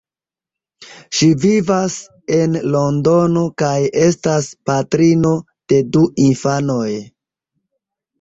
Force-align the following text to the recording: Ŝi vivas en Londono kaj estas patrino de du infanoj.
Ŝi 1.17 1.27
vivas 1.41 1.97
en 2.37 2.57
Londono 2.75 3.43
kaj 3.63 3.73
estas 4.05 4.47
patrino 4.71 5.35
de 5.73 5.83
du 5.97 6.03
infanoj. 6.25 6.89